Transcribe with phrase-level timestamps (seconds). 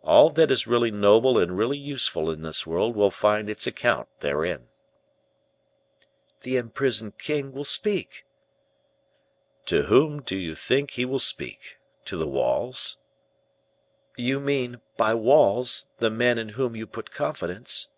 [0.00, 4.08] All that is really noble and really useful in this world will find its account
[4.20, 4.70] therein."
[6.40, 8.24] "The imprisoned king will speak."
[9.66, 11.76] "To whom do you think he will speak
[12.06, 13.00] to the walls?"
[14.16, 17.90] "You mean, by walls, the men in whom you put confidence."